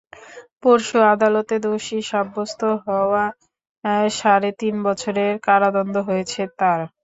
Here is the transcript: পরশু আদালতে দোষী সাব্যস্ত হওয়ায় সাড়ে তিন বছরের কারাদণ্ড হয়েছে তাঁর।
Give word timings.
পরশু 0.63 0.97
আদালতে 1.11 1.55
দোষী 1.65 1.99
সাব্যস্ত 2.09 2.61
হওয়ায় 2.85 3.33
সাড়ে 4.19 4.49
তিন 4.59 4.75
বছরের 4.87 5.33
কারাদণ্ড 5.47 5.95
হয়েছে 6.07 6.41
তাঁর। 6.59 6.79